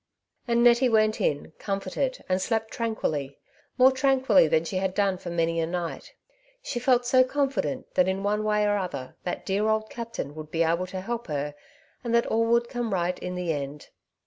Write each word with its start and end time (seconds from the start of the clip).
And 0.47 0.63
Nettie 0.63 0.89
went 0.89 1.21
in, 1.21 1.51
comforted, 1.59 2.23
and 2.27 2.41
slept 2.41 2.73
tran 2.73 2.95
quilly— 2.97 3.35
more 3.77 3.91
tranquilly 3.91 4.47
than 4.47 4.63
she 4.63 4.77
had 4.77 4.95
done 4.95 5.19
for 5.19 5.29
many 5.29 5.59
a 5.59 5.67
night. 5.67 6.15
She 6.63 6.79
felt 6.79 7.05
so 7.05 7.23
confident 7.23 7.93
that 7.93 8.07
in 8.07 8.23
one 8.23 8.43
way 8.43 8.65
or 8.65 8.77
other 8.77 9.15
that 9.25 9.45
dear 9.45 9.67
old 9.69 9.91
captain 9.91 10.33
would 10.33 10.49
be 10.49 10.63
able 10.63 10.87
to 10.87 11.01
help 11.01 11.27
her, 11.27 11.53
and 12.03 12.15
that 12.15 12.25
all 12.25 12.45
would 12.47 12.67
come 12.67 12.91
right 12.95 13.19
in 13.19 13.35
the 13.35 13.53
end. 13.53 13.89